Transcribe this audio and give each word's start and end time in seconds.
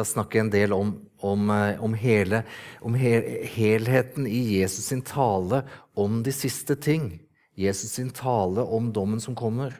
skal 0.00 0.14
snakke 0.14 0.40
en 0.40 0.50
del 0.50 0.72
om, 0.72 0.94
om, 1.20 1.50
eh, 1.50 1.82
om, 1.82 1.94
hele, 1.94 2.44
om 2.80 2.94
hel, 2.96 3.26
helheten 3.52 4.26
i 4.26 4.60
Jesus 4.60 4.88
sin 4.88 5.02
tale 5.02 5.64
om 5.94 6.22
de 6.24 6.32
siste 6.32 6.76
ting. 6.76 7.20
Jesus 7.58 7.92
sin 7.98 8.10
tale 8.10 8.64
om 8.64 8.92
dommen 8.92 9.20
som 9.20 9.36
kommer. 9.36 9.76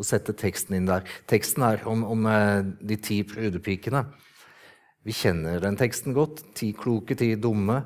Og 0.00 0.08
sette 0.08 0.34
teksten 0.34 0.74
inn 0.74 0.88
der. 0.88 1.06
Teksten 1.30 1.62
er 1.62 1.84
om, 1.86 2.02
om 2.02 2.26
eh, 2.26 2.64
de 2.82 2.98
ti 2.98 3.22
brudepikene. 3.22 4.06
Vi 5.06 5.14
kjenner 5.14 5.62
den 5.62 5.78
teksten 5.78 6.16
godt. 6.16 6.42
Ti 6.58 6.72
kloke, 6.74 7.14
ti 7.14 7.34
dumme. 7.36 7.84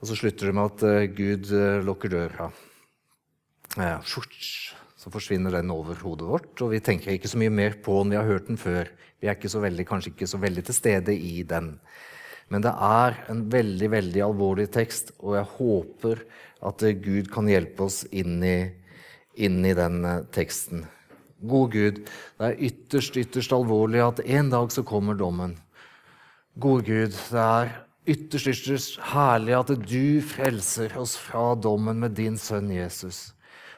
Og 0.00 0.08
så 0.08 0.16
slutter 0.16 0.48
det 0.48 0.54
med 0.54 0.72
at 0.72 0.84
uh, 0.86 1.06
Gud 1.10 1.48
lukker 1.82 2.12
døra. 2.12 2.52
Ja, 3.74 3.96
så 4.98 5.12
forsvinner 5.14 5.54
den 5.54 5.70
over 5.70 5.98
hodet 6.02 6.26
vårt, 6.26 6.54
og 6.58 6.72
vi 6.72 6.82
tenker 6.82 7.14
ikke 7.14 7.30
så 7.30 7.38
mye 7.38 7.54
mer 7.54 7.76
på 7.84 8.00
den. 8.00 8.12
Vi 8.12 8.18
har 8.18 8.26
hørt 8.26 8.48
den 8.50 8.58
før. 8.58 8.90
Vi 9.22 9.28
er 9.28 9.36
ikke 9.38 9.50
så 9.52 9.62
veldig, 9.62 9.86
kanskje 9.86 10.10
ikke 10.10 10.30
så 10.30 10.40
veldig 10.42 10.64
til 10.66 10.74
stede 10.74 11.14
i 11.14 11.44
den. 11.46 11.76
Men 12.50 12.64
det 12.64 12.72
er 12.72 13.18
en 13.30 13.44
veldig 13.52 13.90
veldig 13.92 14.24
alvorlig 14.24 14.66
tekst, 14.74 15.12
og 15.20 15.36
jeg 15.36 15.50
håper 15.54 16.22
at 16.68 16.84
Gud 17.04 17.30
kan 17.30 17.50
hjelpe 17.50 17.86
oss 17.86 18.02
inn 18.10 18.40
i, 18.42 18.58
inn 19.38 19.60
i 19.62 19.74
den 19.78 20.00
eh, 20.08 20.24
teksten. 20.34 20.86
Gode 21.38 21.70
Gud, 21.76 21.98
det 22.40 22.48
er 22.48 22.62
ytterst, 22.70 23.18
ytterst 23.20 23.54
alvorlig 23.54 24.02
at 24.02 24.24
en 24.26 24.50
dag 24.50 24.72
så 24.74 24.82
kommer 24.82 25.14
dommen. 25.14 25.54
Gode 26.58 26.88
Gud, 26.88 27.14
det 27.14 27.44
er 27.44 27.74
ytterst, 28.08 28.50
ytterst 28.50 29.00
herlig 29.12 29.54
at 29.60 29.70
du 29.78 30.18
frelser 30.26 30.96
oss 30.98 31.14
fra 31.20 31.52
dommen 31.54 32.00
med 32.02 32.18
din 32.18 32.40
sønn 32.40 32.72
Jesus. 32.74 33.28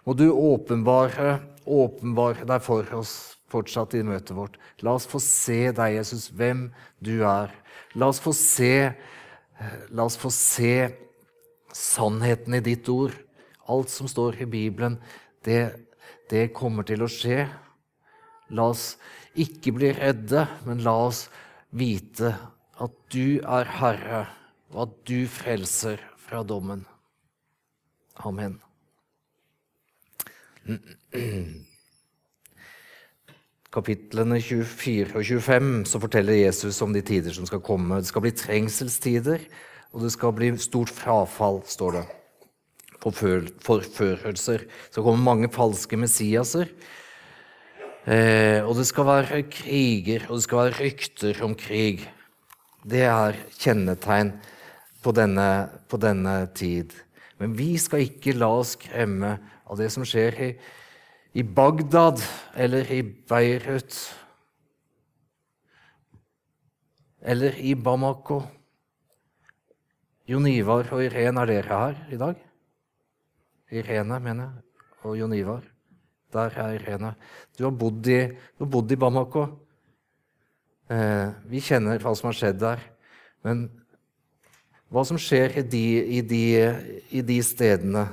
Må 0.07 0.15
du 0.17 0.31
åpenbare, 0.31 1.41
åpenbare 1.67 2.47
deg 2.49 2.65
for 2.65 2.89
oss 2.97 3.15
fortsatt 3.51 3.97
i 3.99 4.05
møtet 4.07 4.35
vårt. 4.37 4.57
La 4.85 4.95
oss 4.97 5.09
få 5.11 5.21
se 5.23 5.73
deg, 5.75 5.97
Jesus, 5.99 6.29
hvem 6.33 6.69
du 7.03 7.21
er. 7.27 7.53
La 7.99 8.11
oss 8.11 8.21
få 8.23 8.33
se, 8.37 8.93
la 9.91 10.07
oss 10.07 10.19
få 10.21 10.31
se 10.35 10.75
sannheten 11.77 12.57
i 12.57 12.63
ditt 12.65 12.89
ord. 12.93 13.17
Alt 13.71 13.93
som 13.93 14.09
står 14.11 14.41
i 14.43 14.49
Bibelen, 14.51 14.99
det, 15.47 15.63
det 16.31 16.51
kommer 16.57 16.87
til 16.87 17.05
å 17.05 17.11
skje. 17.11 17.45
La 18.55 18.71
oss 18.73 18.95
ikke 19.39 19.75
bli 19.77 19.93
redde, 19.95 20.47
men 20.67 20.83
la 20.87 20.97
oss 21.11 21.27
vite 21.71 22.33
at 22.81 22.97
du 23.13 23.39
er 23.45 23.77
Herre, 23.79 24.25
og 24.73 24.87
at 24.87 24.97
du 25.11 25.21
frelser 25.31 26.03
fra 26.19 26.43
dommen. 26.47 26.87
Amen. 28.27 28.59
kapitlene 33.75 34.41
24 34.43 35.15
og 35.15 35.25
25 35.25 35.85
så 35.87 36.01
forteller 36.03 36.41
Jesus 36.41 36.81
om 36.83 36.95
de 36.95 37.03
tider 37.07 37.35
som 37.35 37.47
skal 37.47 37.63
komme. 37.63 38.01
Det 38.03 38.11
skal 38.11 38.25
bli 38.25 38.33
trengselstider, 38.35 39.45
og 39.95 40.05
det 40.05 40.13
skal 40.15 40.35
bli 40.37 40.53
stort 40.63 40.91
frafall, 40.95 41.63
står 41.67 42.01
det. 42.01 42.07
Forførelser. 43.01 44.67
Det 44.67 44.93
skal 44.93 45.07
komme 45.07 45.25
mange 45.25 45.49
falske 45.55 45.97
Messiaser. 45.97 46.69
Eh, 48.09 48.61
og 48.65 48.75
det 48.79 48.87
skal 48.89 49.07
være 49.09 49.43
kriger, 49.53 50.27
og 50.29 50.39
det 50.39 50.45
skal 50.45 50.63
være 50.63 50.79
rykter 50.81 51.43
om 51.47 51.55
krig. 51.57 52.05
Det 52.83 53.05
er 53.05 53.39
kjennetegn 53.61 54.35
på 55.05 55.13
denne, 55.17 55.49
på 55.89 56.01
denne 56.01 56.35
tid. 56.57 56.93
Men 57.41 57.57
vi 57.57 57.73
skal 57.81 58.05
ikke 58.05 58.37
la 58.37 58.51
oss 58.61 58.77
kremme 58.79 59.35
av 59.65 59.81
det 59.81 59.89
som 59.95 60.05
skjer 60.07 60.39
i 60.45 60.53
i 61.33 61.43
Bagdad 61.43 62.19
eller 62.59 62.91
i 62.91 63.03
Beirut 63.03 63.95
eller 67.21 67.59
i 67.61 67.75
Bamako. 67.75 68.41
Jon 70.31 70.47
Ivar 70.47 70.89
og 70.95 71.03
Irene, 71.05 71.43
er 71.43 71.51
dere 71.51 71.69
her 71.69 71.99
i 72.15 72.19
dag? 72.19 72.39
Irene, 73.71 74.19
mener 74.23 74.47
jeg, 74.47 74.87
og 75.05 75.19
Jon 75.19 75.35
Ivar. 75.35 75.65
Der 76.33 76.55
er 76.63 76.79
Irene. 76.79 77.15
Du 77.59 77.65
har 77.67 77.75
bodd 77.75 78.07
i, 78.07 78.21
har 78.59 78.71
bodd 78.71 78.91
i 78.91 78.99
Bamako. 78.99 79.45
Eh, 80.91 81.29
vi 81.51 81.63
kjenner 81.63 82.01
hva 82.03 82.15
som 82.17 82.31
har 82.31 82.39
skjedd 82.39 82.63
der. 82.63 82.83
Men 83.47 83.67
hva 84.91 85.05
som 85.07 85.19
skjer 85.21 85.61
i 85.61 85.63
de, 85.63 85.85
i 86.19 86.21
de, 86.27 86.45
i 87.15 87.23
de 87.23 87.39
stedene, 87.47 88.09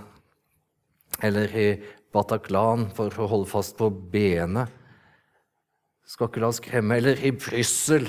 eller 1.26 1.54
i 1.58 1.70
Bataclan 2.14 2.88
for 2.96 3.14
å 3.18 3.30
holde 3.30 3.50
fast 3.50 3.76
på 3.80 3.90
b-ene. 3.90 4.68
Skal 6.08 6.30
ikke 6.30 6.44
la 6.44 6.52
oss 6.54 6.62
skremme. 6.62 7.00
Eller 7.00 7.20
i 7.26 7.34
Brussel. 7.36 8.08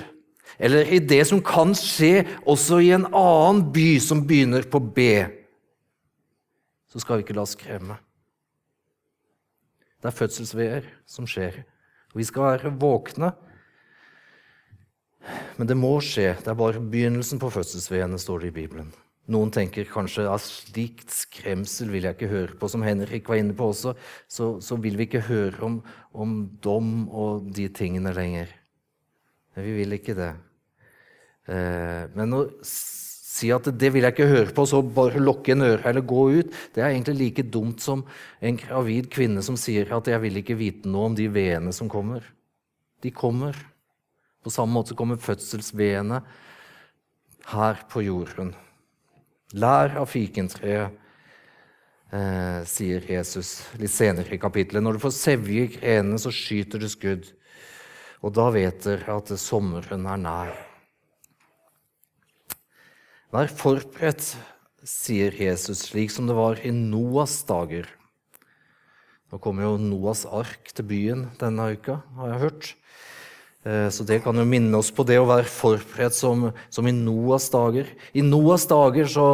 Eller 0.61 0.91
i 0.93 1.01
det 1.03 1.23
som 1.29 1.41
kan 1.45 1.75
skje 1.77 2.27
også 2.49 2.79
i 2.85 2.93
en 2.95 3.09
annen 3.09 3.65
by 3.75 3.89
som 4.03 4.23
begynner 4.27 4.69
på 4.71 4.81
B. 4.81 5.09
Så 6.93 7.03
skal 7.03 7.19
vi 7.19 7.27
ikke 7.27 7.37
la 7.37 7.45
oss 7.45 7.57
skremme. 7.57 7.99
Det 9.99 10.13
er 10.13 10.19
fødselsveier 10.21 10.87
som 11.09 11.27
skjer. 11.29 11.63
Og 12.13 12.21
vi 12.21 12.29
skal 12.29 12.53
være 12.53 12.75
våkne. 12.81 13.33
Men 15.59 15.69
det 15.69 15.77
må 15.79 15.97
skje. 16.05 16.33
Det 16.39 16.51
er 16.53 16.59
bare 16.59 16.81
begynnelsen 16.81 17.41
på 17.43 17.51
fødselsveiene, 17.53 18.19
står 18.21 18.45
det 18.45 18.53
i 18.53 18.57
Bibelen. 18.61 18.91
Noen 19.29 19.51
tenker 19.53 19.89
kanskje 19.91 20.25
at 20.31 20.41
slikt 20.41 21.13
skremsel 21.13 21.91
vil 21.93 22.07
jeg 22.09 22.17
ikke 22.17 22.31
høre 22.31 22.57
på. 22.57 22.71
Som 22.73 22.85
Henrik 22.87 23.29
var 23.29 23.41
inne 23.41 23.57
på 23.57 23.69
også, 23.75 23.93
så, 24.31 24.55
så 24.65 24.79
vil 24.81 24.97
vi 24.97 25.05
ikke 25.09 25.27
høre 25.27 25.61
om, 25.67 25.81
om, 26.17 26.39
dom 26.65 26.93
og 27.13 27.51
de 27.57 27.67
tingene 27.77 28.15
lenger. 28.17 28.55
Men 29.53 29.67
vi 29.67 29.75
vil 29.83 29.99
ikke 29.99 30.17
det. 30.17 30.33
Eh, 31.53 32.09
men 32.17 32.39
å 32.39 32.47
si 32.65 33.53
at 33.53 33.69
det 33.69 33.93
vil 33.93 34.07
jeg 34.07 34.17
ikke 34.17 34.31
høre 34.33 34.55
på, 34.57 34.65
så 34.67 34.81
bare 34.83 35.21
lukke 35.21 35.53
en 35.53 35.67
øre 35.67 35.85
eller 35.91 36.07
gå 36.09 36.25
ut, 36.41 36.55
det 36.75 36.83
er 36.83 36.95
egentlig 36.95 37.19
like 37.19 37.45
dumt 37.53 37.85
som 37.85 38.07
en 38.41 38.59
gravid 38.59 39.11
kvinne 39.13 39.45
som 39.45 39.61
sier 39.61 39.93
at 39.95 40.09
'jeg 40.09 40.23
vil 40.25 40.41
ikke 40.41 40.57
vite 40.59 40.89
noe 40.89 41.13
om 41.13 41.15
de 41.15 41.29
veene 41.29 41.73
som 41.73 41.89
kommer'. 41.89 42.25
De 43.03 43.11
kommer. 43.11 43.55
På 44.49 44.53
samme 44.55 44.79
måte 44.79 44.97
kommer 44.97 45.21
fødselsveene 45.21 46.23
her 47.51 47.83
på 47.93 48.01
jorden. 48.07 48.55
Lær 49.53 49.93
av 50.01 50.09
fikentreet, 50.09 50.95
eh, 52.09 52.65
sier 52.65 53.05
Jesus 53.05 53.69
litt 53.77 53.93
senere 53.93 54.33
i 54.33 54.41
kapittelet. 54.41 54.81
Når 54.83 54.97
du 54.97 55.03
får 55.05 55.13
sevje 55.13 55.67
i 55.67 55.75
grenene, 55.75 56.17
så 56.17 56.33
skyter 56.33 56.81
du 56.81 56.89
skudd. 56.89 57.29
Og 58.25 58.33
da 58.33 58.49
vet 58.49 58.81
dere 58.89 59.19
at 59.19 59.29
sommeren 59.37 60.09
er 60.09 60.17
nær. 60.17 60.57
Vær 63.31 63.53
forberedt, 63.53 64.35
sier 64.81 65.37
Jesus, 65.37 65.91
slik 65.91 66.11
som 66.11 66.27
det 66.27 66.41
var 66.41 66.57
i 66.65 66.73
Noas 66.73 67.43
dager. 67.45 67.85
Nå 69.29 69.45
kommer 69.45 69.69
jo 69.69 69.77
Noas 69.77 70.25
ark 70.25 70.73
til 70.73 70.89
byen 70.89 71.31
denne 71.37 71.75
uka, 71.77 72.01
har 72.17 72.33
jeg 72.33 72.45
hørt. 72.47 72.77
Eh, 73.67 73.89
så 73.91 74.05
det 74.07 74.21
kan 74.27 74.37
jo 74.39 74.47
minne 74.47 74.79
oss 74.79 74.93
på 74.95 75.07
det 75.09 75.17
å 75.19 75.29
være 75.29 75.49
forberedt 75.51 76.15
som, 76.15 76.51
som 76.69 76.87
i 76.87 76.95
Noas 76.95 77.49
dager. 77.55 77.91
I 78.13 78.23
Noas 78.27 78.69
dager 78.71 79.11
så 79.11 79.31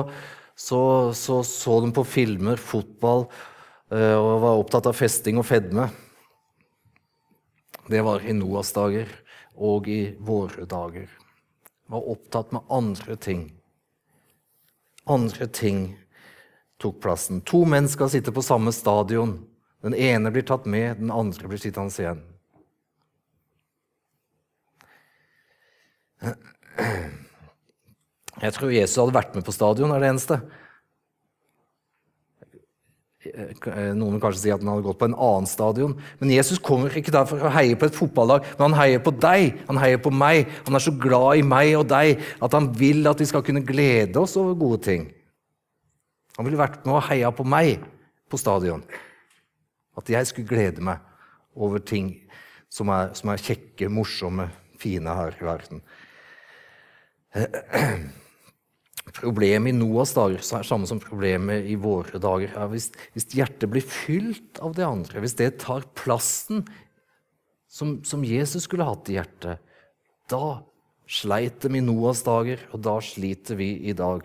så, 0.55 1.12
så, 1.15 1.45
så 1.45 1.81
de 1.81 1.93
på 1.93 2.05
filmer 2.07 2.57
fotball 2.57 3.27
eh, 3.91 4.15
og 4.15 4.41
var 4.45 4.61
opptatt 4.61 4.87
av 4.87 4.97
festing 4.97 5.41
og 5.41 5.49
fedme. 5.49 5.89
Det 7.91 8.01
var 8.07 8.25
i 8.25 8.37
Noas 8.37 8.73
dager 8.73 9.11
og 9.55 9.89
i 9.91 10.15
våre 10.23 10.67
dager. 10.71 11.11
Var 11.91 12.11
opptatt 12.15 12.55
med 12.55 12.71
andre 12.73 13.17
ting. 13.17 13.49
Andre 15.11 15.51
ting 15.53 15.83
tok 16.81 17.03
plassen. 17.03 17.43
To 17.45 17.65
menn 17.69 17.91
skal 17.91 18.09
sitte 18.12 18.33
på 18.33 18.45
samme 18.45 18.73
stadion. 18.73 19.37
Den 19.85 19.95
ene 19.95 20.33
blir 20.33 20.47
tatt 20.49 20.65
med, 20.71 21.03
den 21.03 21.12
andre 21.12 21.51
blir 21.51 21.61
sittende 21.61 21.93
igjen. 22.01 22.23
Jeg 28.43 28.55
tror 28.56 28.75
Jesus 28.75 28.99
hadde 29.00 29.17
vært 29.17 29.35
med 29.37 29.47
på 29.47 29.55
stadion, 29.55 29.93
er 29.94 30.03
det 30.03 30.12
eneste. 30.12 30.41
Noen 33.25 34.17
vil 34.17 34.21
kanskje 34.21 34.43
si 34.43 34.53
at 34.53 34.61
han 34.61 34.69
hadde 34.69 34.85
gått 34.85 34.99
på 35.00 35.06
en 35.09 35.17
annen 35.17 35.49
stadion. 35.49 35.94
Men 36.21 36.32
Jesus 36.35 36.61
kommer 36.62 36.93
ikke 36.93 37.15
der 37.15 37.25
for 37.29 37.41
å 37.41 37.53
heie 37.55 37.79
på 37.79 37.88
et 37.88 37.97
fotballag, 37.97 38.44
men 38.59 38.67
han 38.67 38.79
heier 38.82 39.00
på 39.05 39.15
deg. 39.17 39.62
Han 39.71 39.81
heier 39.81 40.00
på 40.03 40.12
meg. 40.12 40.50
Han 40.67 40.76
er 40.76 40.85
så 40.85 40.93
glad 40.93 41.41
i 41.41 41.47
meg 41.47 41.73
og 41.79 41.87
deg 41.93 42.21
at 42.44 42.56
han 42.56 42.69
vil 42.76 43.06
at 43.09 43.23
vi 43.23 43.29
skal 43.31 43.44
kunne 43.47 43.65
glede 43.65 44.21
oss 44.21 44.37
over 44.41 44.59
gode 44.59 44.82
ting. 44.85 45.09
Han 46.37 46.49
ville 46.49 46.61
vært 46.61 46.82
med 46.85 46.99
og 46.99 47.06
heia 47.09 47.31
på 47.32 47.47
meg 47.47 47.79
på 48.29 48.41
stadion. 48.41 48.85
At 49.94 50.11
jeg 50.11 50.29
skulle 50.29 50.50
glede 50.50 50.85
meg 50.85 51.00
over 51.55 51.79
ting 51.79 52.11
som 52.73 52.91
er, 52.91 53.12
som 53.15 53.31
er 53.31 53.41
kjekke, 53.43 53.88
morsomme, 53.88 54.49
fine 54.82 55.15
her 55.15 55.37
i 55.38 55.47
verden. 55.47 55.85
Problemet 59.15 59.71
i 59.71 59.77
Noas 59.77 60.15
dager 60.17 60.41
er 60.41 60.67
samme 60.67 60.89
som 60.91 61.01
problemet 61.03 61.67
i 61.71 61.77
våre 61.79 62.19
dager. 62.19 62.51
er 62.57 62.71
hvis, 62.73 62.91
hvis, 63.15 63.29
hjertet 63.37 63.71
blir 63.71 63.85
fylt 63.85 64.59
av 64.65 64.75
det 64.75 64.87
andre, 64.87 65.21
hvis 65.23 65.37
det 65.39 65.61
tar 65.63 65.87
plassen 65.95 66.65
som, 67.71 68.01
som 68.07 68.25
Jesus 68.27 68.67
skulle 68.67 68.87
hatt 68.89 69.11
i 69.11 69.19
hjertet, 69.19 69.63
da, 70.31 70.63
Sleit 71.05 71.61
dem 71.61 71.77
i 71.77 71.83
Noas 71.85 72.23
dager, 72.25 72.63
og 72.73 72.81
da 72.85 72.97
sliter 73.05 73.59
vi 73.59 73.75
i 73.91 73.93
dag. 73.97 74.25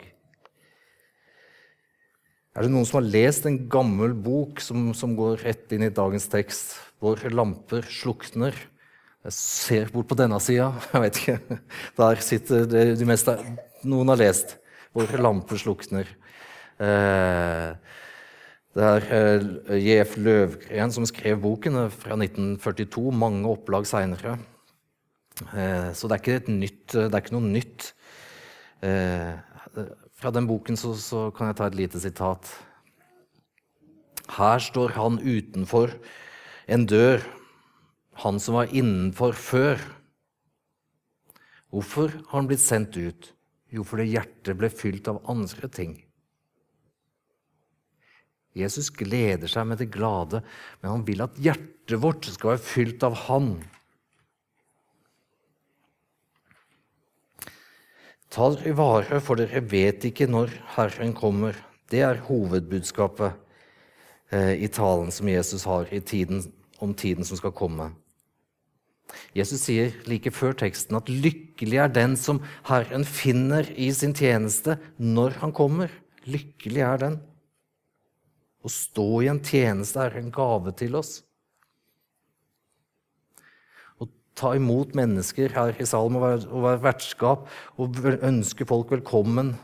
Er 2.55 2.65
det 2.65 2.71
noen 2.71 2.87
som 2.87 3.01
har 3.01 3.09
lest 3.11 3.47
en 3.49 3.59
gammel 3.71 4.15
bok 4.15 4.61
som, 4.63 4.93
som 4.95 5.11
går 5.17 5.43
rett 5.43 5.75
inn 5.75 5.83
i 5.83 5.91
dagens 5.91 6.29
tekst? 6.31 6.77
Våre 7.03 7.31
lamper 7.31 7.83
slukner. 7.83 8.55
Jeg 9.27 9.35
ser 9.35 9.89
bort 9.91 10.07
på 10.07 10.15
denne 10.15 10.39
sida. 10.39 10.71
Jeg 10.93 11.03
vet 11.03 11.19
ikke. 11.21 11.59
Der 11.99 12.23
sitter 12.23 12.67
det, 12.69 12.85
de 12.99 13.07
meste 13.07 13.35
Noen 13.87 14.11
har 14.13 14.19
lest. 14.19 14.57
Hvor 14.95 15.11
lamper 15.21 15.59
slukner. 15.59 16.07
Eh, 16.79 17.73
det 18.79 18.85
er 18.85 19.07
eh, 19.11 19.75
J.F. 19.83 20.15
Løvgren 20.23 20.93
som 20.95 21.07
skrev 21.07 21.41
boken 21.43 21.81
eh, 21.83 21.91
fra 21.91 22.15
1942, 22.15 23.03
mange 23.11 23.43
opplag 23.51 23.87
seinere. 23.89 24.37
Så 25.95 26.09
det 26.11 26.17
er 26.27 26.49
nytt, 26.51 26.91
det 26.91 27.13
er 27.15 27.21
ikke 27.21 27.31
noe 27.31 27.47
nytt. 27.47 27.85
Fra 30.19 30.31
den 30.35 30.49
boken 30.49 30.75
så, 30.75 30.91
så, 30.99 31.21
kan 31.31 31.47
jeg 31.47 31.55
ta 31.55 31.69
et 31.69 31.77
lite 31.79 32.01
sitat. 32.03 32.49
Her 34.35 34.59
står 34.59 34.97
han 34.97 35.15
utenfor 35.23 35.93
en 36.67 36.83
dør, 36.91 37.23
han 38.23 38.39
som 38.43 38.57
var 38.59 38.73
innenfor 38.75 39.37
før. 39.37 39.81
Hvorfor 41.69 42.11
har 42.11 42.35
han 42.35 42.49
blitt 42.49 42.63
sendt 42.63 42.97
ut? 42.97 43.31
Jo, 43.69 43.85
fordi 43.85 44.09
hjertet 44.09 44.57
ble 44.57 44.69
fylt 44.73 45.07
av 45.11 45.21
andre 45.29 45.69
ting. 45.71 45.97
Jesus 48.57 48.89
gleder 48.89 49.49
seg 49.49 49.67
med 49.69 49.77
det 49.79 49.91
glade, 49.93 50.41
men 50.81 50.95
han 50.95 51.03
vil 51.07 51.21
at 51.23 51.37
hjertet 51.39 52.01
vårt 52.01 52.25
skal 52.27 52.55
være 52.55 52.65
fylt 52.65 53.05
av 53.05 53.17
Han. 53.27 53.51
Ta 58.29 58.49
dere 58.53 58.75
vare, 58.77 59.21
for 59.25 59.39
dere 59.39 59.61
vet 59.65 60.05
ikke 60.09 60.27
når 60.29 60.51
Herren 60.75 61.15
kommer. 61.17 61.57
Det 61.89 62.03
er 62.05 62.21
hovedbudskapet 62.27 63.33
eh, 64.33 64.53
i 64.61 64.69
talen 64.69 65.09
som 65.13 65.29
Jesus 65.29 65.65
har 65.65 65.89
tiden, 66.05 66.43
om 66.77 66.93
tiden 66.93 67.25
som 67.25 67.39
skal 67.39 67.55
komme. 67.57 67.89
Jesus 69.37 69.63
sier 69.67 69.93
like 70.09 70.31
før 70.33 70.55
teksten 70.57 70.97
at 70.99 71.09
lykkelig 71.09 71.79
er 71.83 71.93
den 71.93 72.15
som 72.19 72.41
Herren 72.69 73.05
finner 73.07 73.67
i 73.75 73.89
sin 73.95 74.15
tjeneste 74.17 74.77
når 74.97 75.39
han 75.43 75.53
kommer. 75.55 75.93
Lykkelig 76.29 76.83
er 76.85 77.01
den. 77.05 77.17
Å 78.59 78.71
stå 78.71 79.07
i 79.23 79.29
en 79.31 79.41
tjeneste 79.45 80.01
er 80.03 80.19
en 80.19 80.31
gave 80.35 80.73
til 80.79 80.97
oss. 80.99 81.19
Å 83.99 84.09
ta 84.37 84.53
imot 84.57 84.97
mennesker 84.97 85.55
her 85.55 85.79
i 85.79 85.87
salen 85.87 86.19
og 86.19 86.25
være, 86.25 86.61
være 86.67 86.83
vertskap 86.89 87.47
og 87.79 88.01
ønske 88.19 88.67
folk 88.67 88.91
velkommen, 88.97 89.55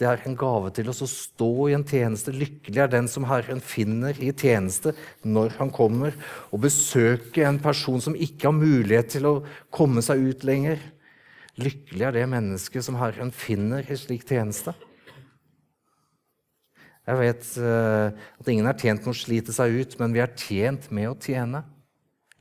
det 0.00 0.08
er 0.08 0.22
en 0.26 0.36
gave 0.38 0.70
til 0.74 0.88
oss 0.90 1.02
å 1.04 1.08
stå 1.10 1.50
i 1.68 1.74
en 1.76 1.84
tjeneste. 1.86 2.32
Lykkelig 2.34 2.80
er 2.80 2.90
den 2.90 3.08
som 3.10 3.26
Herren 3.28 3.60
finner 3.62 4.16
i 4.16 4.32
tjeneste 4.32 4.94
når 5.22 5.58
han 5.58 5.72
kommer, 5.74 6.16
Å 6.50 6.58
besøke 6.60 7.44
en 7.46 7.60
person 7.62 8.00
som 8.00 8.16
ikke 8.16 8.48
har 8.48 8.56
mulighet 8.56 9.12
til 9.16 9.28
å 9.28 9.34
komme 9.70 10.02
seg 10.02 10.24
ut 10.24 10.44
lenger. 10.48 10.80
Lykkelig 11.60 12.08
er 12.08 12.16
det 12.16 12.24
mennesket 12.32 12.84
som 12.84 12.96
Herren 12.96 13.30
finner 13.32 13.84
i 13.84 13.98
slik 14.00 14.24
tjeneste. 14.28 14.74
Jeg 17.02 17.18
vet 17.18 17.48
uh, 17.58 18.14
at 18.14 18.48
ingen 18.48 18.68
er 18.70 18.78
tjent 18.78 19.02
med 19.02 19.12
å 19.12 19.18
slite 19.18 19.54
seg 19.54 19.74
ut, 19.74 19.96
men 19.98 20.14
vi 20.14 20.22
er 20.22 20.36
tjent 20.38 20.86
med 20.94 21.10
å 21.10 21.16
tjene. 21.18 21.64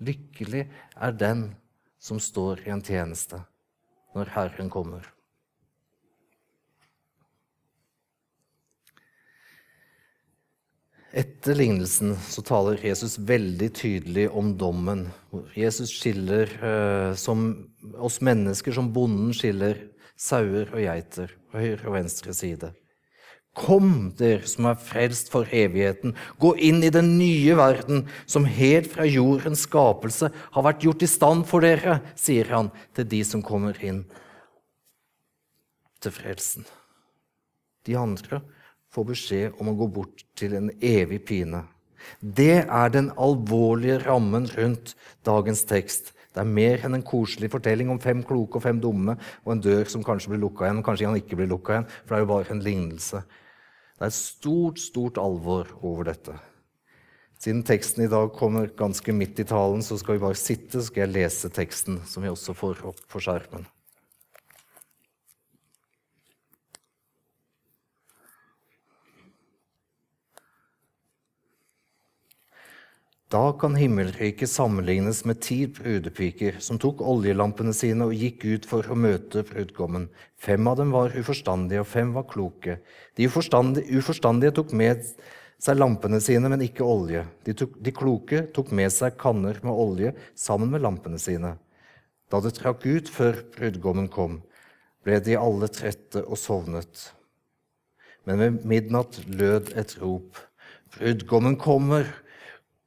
Lykkelig 0.01 0.67
er 0.95 1.17
den 1.17 1.49
som 2.01 2.21
står 2.21 2.63
i 2.65 2.73
en 2.73 2.83
tjeneste 2.85 3.41
når 4.15 4.31
Herren 4.35 4.69
kommer. 4.71 5.05
Etter 11.11 11.57
lignelsen 11.59 12.13
så 12.23 12.39
taler 12.47 12.79
Jesus 12.79 13.17
veldig 13.27 13.67
tydelig 13.75 14.29
om 14.31 14.53
dommen. 14.55 15.09
Jesus 15.59 15.91
skiller 15.91 16.47
eh, 16.63 17.15
som 17.19 17.49
oss 17.99 18.21
mennesker, 18.23 18.71
som 18.71 18.93
bonden 18.95 19.33
skiller 19.35 19.89
sauer 20.15 20.69
og 20.71 20.79
geiter 20.79 21.33
på 21.51 21.59
høyre 21.59 21.89
og 21.89 21.97
venstre 21.97 22.35
side. 22.35 22.69
Kom, 23.59 24.13
dere 24.15 24.47
som 24.47 24.69
er 24.69 24.79
frelst 24.79 25.27
for 25.33 25.49
evigheten, 25.51 26.13
gå 26.39 26.53
inn 26.63 26.79
i 26.87 26.93
den 26.93 27.17
nye 27.17 27.57
verden 27.59 28.05
som 28.23 28.47
helt 28.47 28.87
fra 28.93 29.03
jordens 29.03 29.65
skapelse 29.67 30.29
har 30.31 30.63
vært 30.63 30.85
gjort 30.87 31.03
i 31.03 31.11
stand 31.11 31.43
for 31.49 31.67
dere, 31.67 31.99
sier 32.15 32.47
han 32.55 32.71
til 32.95 33.09
de 33.11 33.19
som 33.27 33.43
kommer 33.43 33.75
inn 33.83 34.05
til 35.99 36.15
frelsen. 36.15 36.63
De 37.83 37.99
andre 37.99 38.39
får 38.91 39.07
beskjed 39.11 39.59
om 39.61 39.71
å 39.71 39.77
gå 39.79 39.87
bort 39.99 40.25
til 40.37 40.55
en 40.57 40.71
evig 40.77 41.21
pine. 41.27 41.63
Det 42.19 42.63
er 42.65 42.93
den 42.93 43.11
alvorlige 43.19 44.01
rammen 44.05 44.47
rundt 44.57 44.95
dagens 45.27 45.63
tekst. 45.69 46.11
Det 46.31 46.41
er 46.43 46.47
mer 46.47 46.85
enn 46.85 46.95
en 46.95 47.05
koselig 47.05 47.51
fortelling 47.51 47.91
om 47.91 47.99
fem 48.01 48.23
kloke 48.23 48.57
og 48.57 48.63
fem 48.63 48.79
dumme 48.81 49.17
og 49.43 49.51
en 49.53 49.63
dør 49.63 49.89
som 49.91 50.03
kanskje 50.05 50.31
blir 50.31 50.41
lukka 50.45 50.65
igjen, 50.65 50.79
men 50.79 50.87
kanskje 50.87 51.09
han 51.09 51.19
ikke 51.19 51.39
blir 51.39 51.51
lukka 51.51 51.75
igjen, 51.75 51.89
for 51.91 52.13
det 52.13 52.19
er 52.19 52.23
jo 52.23 52.31
bare 52.31 52.55
en 52.55 52.63
lignelse. 52.67 53.23
Det 53.99 54.07
er 54.07 54.15
stort, 54.15 54.79
stort 54.81 55.19
alvor 55.21 55.69
over 55.81 56.07
dette. 56.07 56.37
Siden 57.41 57.63
teksten 57.65 58.05
i 58.05 58.09
dag 58.09 58.31
kommer 58.37 58.69
ganske 58.77 59.13
midt 59.17 59.39
i 59.41 59.47
talen, 59.49 59.81
så 59.81 59.97
skal 59.97 60.17
vi 60.17 60.23
bare 60.23 60.37
sitte, 60.37 60.77
så 60.77 60.87
skal 60.87 61.07
jeg 61.07 61.15
lese 61.15 61.49
teksten, 61.53 61.99
som 62.05 62.23
vi 62.23 62.29
også 62.31 62.55
får 62.57 62.83
opp 62.85 63.01
på 63.09 63.21
skjermen. 63.21 63.65
Da 73.31 73.53
kan 73.55 73.77
himmelriket 73.79 74.49
sammenlignes 74.49 75.21
med 75.25 75.37
ti 75.39 75.61
brudepiker 75.71 76.57
som 76.59 76.75
tok 76.81 76.99
oljelampene 76.99 77.71
sine 77.71 78.09
og 78.09 78.17
gikk 78.19 78.43
ut 78.43 78.65
for 78.67 78.83
å 78.91 78.97
møte 78.99 79.45
brudgommen. 79.47 80.09
Fem 80.35 80.65
av 80.67 80.75
dem 80.81 80.89
var 80.91 81.13
uforstandige, 81.15 81.79
og 81.79 81.87
fem 81.87 82.09
var 82.11 82.25
kloke. 82.27 82.81
De 83.15 83.29
uforstandige, 83.31 83.87
uforstandige 84.01 84.51
tok 84.57 84.73
med 84.75 85.05
seg 85.63 85.79
lampene 85.79 86.19
sine, 86.19 86.51
men 86.51 86.65
ikke 86.65 86.83
olje. 86.83 87.21
De, 87.47 87.55
tok, 87.55 87.77
de, 87.79 87.93
kloke 87.95 88.41
tok 88.51 88.73
med 88.75 88.91
seg 88.91 89.15
kanner 89.21 89.61
med 89.63 89.79
olje 89.79 90.11
sammen 90.35 90.73
med 90.73 90.83
lampene 90.83 91.19
sine. 91.21 91.53
Da 92.27 92.41
det 92.43 92.57
trakk 92.57 92.83
ut 92.83 93.11
før 93.13 93.39
brudgommen 93.55 94.09
kom, 94.11 94.41
ble 95.07 95.21
de 95.23 95.37
alle 95.39 95.71
trette 95.71 96.25
og 96.25 96.35
sovnet. 96.35 97.07
Men 98.27 98.43
ved 98.43 98.67
midnatt 98.67 99.21
lød 99.31 99.71
et 99.79 99.95
rop. 100.03 100.35
Brudgommen 100.97 101.55
kommer! 101.55 102.11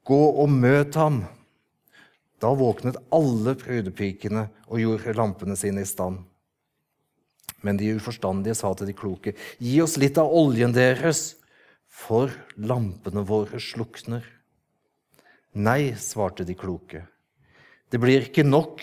Gå 0.05 0.21
og 0.43 0.51
møt 0.51 0.97
ham! 0.99 1.23
Da 2.41 2.51
våknet 2.53 2.99
alle 3.15 3.55
brudepikene 3.57 4.47
og 4.67 4.81
gjorde 4.81 5.15
lampene 5.17 5.55
sine 5.57 5.85
i 5.85 5.89
stand. 5.89 6.19
Men 7.65 7.79
de 7.79 7.95
uforstandige 7.97 8.57
sa 8.59 8.73
til 8.77 8.91
de 8.91 8.93
kloke, 8.97 9.33
gi 9.57 9.79
oss 9.81 9.95
litt 9.97 10.19
av 10.21 10.29
oljen 10.29 10.75
deres, 10.75 11.39
for 11.89 12.29
lampene 12.59 13.23
våre 13.25 13.57
slukner. 13.63 14.25
Nei, 15.55 15.95
svarte 15.95 16.43
de 16.45 16.53
kloke, 16.59 17.05
det 17.89 18.01
blir 18.03 18.25
ikke 18.25 18.43
nok 18.43 18.81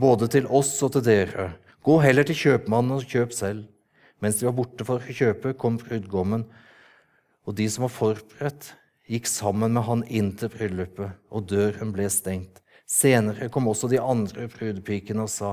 både 0.00 0.30
til 0.32 0.46
oss 0.48 0.70
og 0.86 0.94
til 0.94 1.04
dere. 1.04 1.50
Gå 1.84 1.98
heller 2.00 2.26
til 2.26 2.38
kjøpmannen 2.38 2.96
og 2.96 3.06
kjøp 3.10 3.34
selv. 3.36 3.66
Mens 4.24 4.38
de 4.40 4.46
var 4.48 4.56
borte 4.56 4.86
for 4.88 4.96
å 4.96 5.16
kjøpe, 5.18 5.52
kom 5.60 5.76
brudgommen, 5.76 6.46
og 7.44 7.56
de 7.58 7.66
som 7.70 7.84
var 7.84 7.92
forberedt, 7.92 8.70
gikk 9.06 9.28
sammen 9.30 9.74
med 9.76 9.86
han 9.86 10.04
inn 10.10 10.32
til 10.38 10.50
bryllupet, 10.52 11.16
og 11.30 11.46
døren 11.50 11.92
ble 11.94 12.08
stengt. 12.10 12.62
Senere 12.86 13.48
kom 13.50 13.66
også 13.70 13.90
de 13.90 14.00
andre 14.02 14.46
brudepikene 14.50 15.26
og 15.26 15.32
sa, 15.32 15.52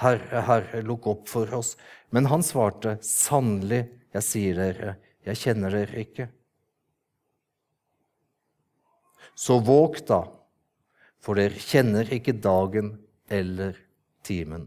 Herre, 0.00 0.42
Herre, 0.46 0.82
lukk 0.84 1.08
opp 1.10 1.28
for 1.28 1.50
oss. 1.56 1.74
Men 2.12 2.28
han 2.32 2.44
svarte, 2.44 2.96
Sannelig, 3.04 3.84
jeg 4.14 4.26
sier 4.26 4.60
dere, 4.60 4.94
jeg 5.28 5.40
kjenner 5.40 5.76
dere 5.76 6.04
ikke. 6.04 6.28
Så 9.36 9.58
våg 9.64 10.00
da, 10.08 10.22
for 11.20 11.40
dere 11.40 11.60
kjenner 11.60 12.08
ikke 12.12 12.36
dagen 12.40 12.94
eller 13.28 13.76
timen. 14.26 14.66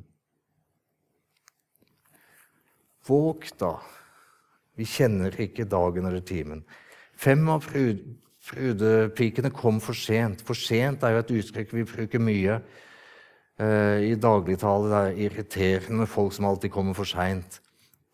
Våg 3.06 3.50
da, 3.60 3.76
vi 4.80 4.88
kjenner 4.88 5.36
ikke 5.42 5.68
dagen 5.70 6.08
eller 6.10 6.24
timen. 6.26 6.64
Fem 7.20 7.44
av 7.52 7.66
brudepikene 7.70 9.52
kom 9.54 9.80
for 9.84 9.98
sent. 9.98 10.44
For 10.46 10.58
sent 10.58 11.04
er 11.04 11.16
jo 11.16 11.24
et 11.24 11.36
uttrykk 11.40 11.76
vi 11.76 11.86
bruker 11.88 12.24
mye 12.24 12.60
uh, 12.60 14.00
i 14.04 14.16
dagligtale. 14.20 14.90
Det 14.90 15.02
er 15.02 15.22
irriterende 15.28 16.04
med 16.04 16.12
folk 16.12 16.36
som 16.36 16.50
alltid 16.50 16.74
kommer 16.74 16.98
for 16.98 17.10
seint. 17.10 17.60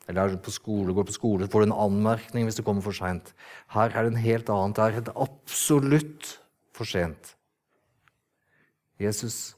Eller 0.09 0.35
på 0.41 0.51
skole, 0.53 0.93
går 0.93 1.05
på 1.05 1.13
skole, 1.13 1.49
får 1.49 1.67
en 1.67 1.77
anmerkning 1.85 2.47
hvis 2.47 2.57
du 2.57 2.63
kommer 2.65 2.81
for 2.85 2.97
seint. 2.97 3.33
Her 3.75 3.93
er 3.93 4.05
det 4.05 4.15
en 4.15 4.23
helt 4.23 4.49
annen. 4.49 4.73
Det 4.73 4.85
er 4.87 5.01
et 5.03 5.13
absolutt 5.13 6.35
for 6.73 6.89
sent. 6.89 7.35
Jesus 8.99 9.53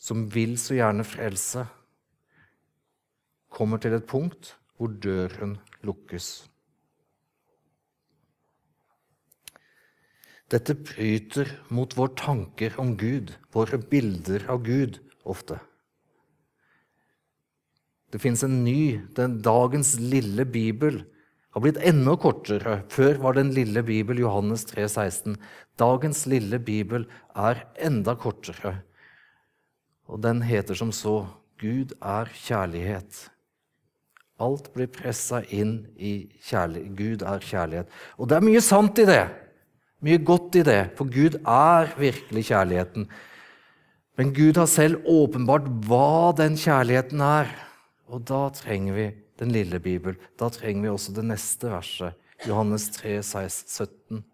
som 0.00 0.24
vil 0.32 0.56
så 0.58 0.74
gjerne 0.78 1.04
frelse, 1.04 1.66
kommer 3.50 3.80
til 3.82 3.92
et 3.92 4.06
punkt 4.08 4.54
hvor 4.78 4.92
døren 5.02 5.58
lukkes. 5.84 6.49
Dette 10.50 10.74
bryter 10.74 11.52
mot 11.70 11.92
våre 11.94 12.14
tanker 12.18 12.74
om 12.82 12.96
Gud, 12.98 13.36
våre 13.54 13.78
bilder 13.78 14.48
av 14.50 14.64
Gud, 14.66 14.98
ofte. 15.22 15.60
Det 18.10 18.18
fins 18.18 18.42
en 18.42 18.64
ny, 18.64 18.98
den 19.14 19.38
dagens 19.46 19.94
lille 20.02 20.44
bibel, 20.44 21.04
har 21.54 21.62
blitt 21.62 21.78
enda 21.86 22.16
kortere. 22.18 22.80
Før 22.90 23.18
var 23.22 23.38
den 23.38 23.52
lille 23.54 23.82
bibel 23.86 24.18
Johannes 24.22 24.64
3, 24.70 24.86
16. 24.90 25.36
Dagens 25.78 26.24
lille 26.30 26.58
bibel 26.62 27.06
er 27.38 27.64
enda 27.78 28.16
kortere. 28.18 28.80
Og 30.10 30.22
den 30.22 30.42
heter 30.46 30.78
som 30.78 30.90
så 30.94 31.24
Gud 31.60 31.94
er 32.00 32.30
kjærlighet. 32.34 33.28
Alt 34.40 34.70
blir 34.74 34.88
pressa 34.90 35.42
inn 35.52 35.84
i 35.98 36.30
kjærlighet. 36.48 36.94
Gud 36.98 37.24
er 37.26 37.44
kjærlighet. 37.44 37.90
Og 38.18 38.30
det 38.30 38.38
er 38.38 38.46
mye 38.46 38.62
sant 38.64 38.98
i 38.98 39.06
det. 39.06 39.22
Mye 40.00 40.20
godt 40.24 40.56
i 40.56 40.64
det, 40.64 40.94
for 40.96 41.10
Gud 41.12 41.36
er 41.44 41.90
virkelig 42.00 42.46
kjærligheten. 42.48 43.04
Men 44.16 44.32
Gud 44.36 44.56
har 44.56 44.68
selv 44.68 45.04
åpenbart 45.08 45.68
hva 45.84 46.32
den 46.38 46.56
kjærligheten 46.60 47.20
er. 47.24 47.52
Og 48.08 48.24
da 48.28 48.46
trenger 48.56 48.96
vi 48.96 49.06
den 49.40 49.52
lille 49.52 49.80
Bibel. 49.80 50.16
Da 50.40 50.48
trenger 50.52 50.86
vi 50.86 50.92
også 50.92 51.14
det 51.16 51.26
neste 51.28 51.70
verset, 51.72 52.16
Johannes 52.48 52.88
3, 52.96 53.18
17. 53.22 54.24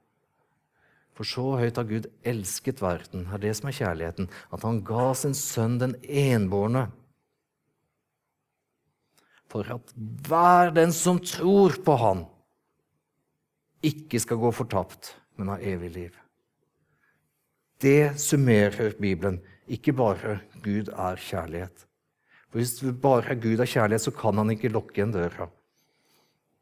For 1.17 1.27
så 1.27 1.45
høyt 1.63 1.79
har 1.81 1.89
Gud 1.89 2.07
elsket 2.27 2.83
verden, 2.85 3.25
er 3.33 3.41
det 3.41 3.55
som 3.57 3.71
er 3.71 3.77
kjærligheten, 3.79 4.31
at 4.53 4.65
han 4.67 4.83
ga 4.85 5.11
sin 5.17 5.35
sønn 5.35 5.79
den 5.81 5.97
enbårne. 6.05 6.87
For 9.51 9.67
at 9.73 9.95
hver 9.97 10.75
den 10.77 10.93
som 10.93 11.19
tror 11.23 11.79
på 11.87 11.97
Han, 12.03 12.27
ikke 13.87 14.19
skal 14.21 14.41
gå 14.43 14.51
fortapt, 14.53 15.15
men 15.37 15.53
har 15.53 15.65
evig 15.65 15.91
liv. 15.95 16.15
Det 17.83 18.17
summerer 18.21 18.97
Bibelen, 19.01 19.41
ikke 19.69 19.93
bare 19.97 20.39
Gud 20.65 20.89
er 20.89 21.21
kjærlighet. 21.21 21.87
For 22.51 22.59
Hvis 22.63 22.81
bare 23.03 23.37
Gud 23.37 23.61
er 23.61 23.69
kjærlighet, 23.69 24.07
så 24.07 24.15
kan 24.15 24.39
han 24.39 24.51
ikke 24.51 24.73
lukke 24.73 25.03
en 25.03 25.13
døra. 25.13 25.51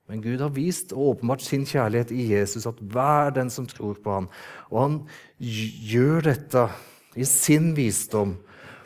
Men 0.09 0.21
Gud 0.21 0.43
har 0.43 0.52
vist 0.52 0.93
og 0.93 1.14
åpenbart 1.14 1.45
sin 1.45 1.64
kjærlighet 1.64 2.11
i 2.12 2.26
Jesus, 2.35 2.66
at 2.69 2.81
hver 2.81 3.31
den 3.33 3.49
som 3.50 3.66
tror 3.66 3.97
på 4.04 4.12
ham. 4.12 4.26
Og 4.69 4.81
han 4.83 4.99
gjør 5.40 6.26
dette 6.26 6.66
i 7.16 7.25
sin 7.25 7.73
visdom. 7.76 8.37